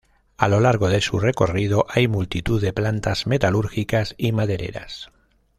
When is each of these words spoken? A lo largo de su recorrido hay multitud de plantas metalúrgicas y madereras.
A 0.35 0.47
lo 0.47 0.59
largo 0.59 0.89
de 0.89 0.99
su 0.99 1.19
recorrido 1.19 1.85
hay 1.87 2.07
multitud 2.07 2.59
de 2.59 2.73
plantas 2.73 3.27
metalúrgicas 3.27 4.15
y 4.17 4.31
madereras. 4.31 5.11